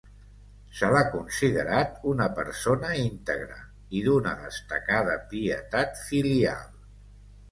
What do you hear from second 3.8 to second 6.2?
i d'una destacada pietat